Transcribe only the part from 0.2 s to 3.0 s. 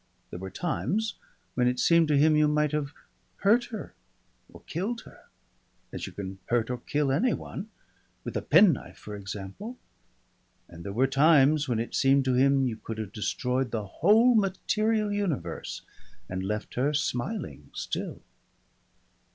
There were times when it seemed to him you might have